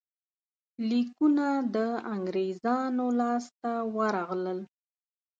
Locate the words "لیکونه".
0.89-1.47